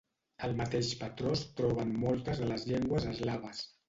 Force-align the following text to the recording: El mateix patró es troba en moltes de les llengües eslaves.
El 0.45 0.53
mateix 0.59 0.87
patró 1.01 1.33
es 1.39 1.43
troba 1.59 1.83
en 1.87 1.91
moltes 2.05 2.41
de 2.45 2.47
les 2.53 2.65
llengües 2.71 3.07
eslaves. 3.13 3.61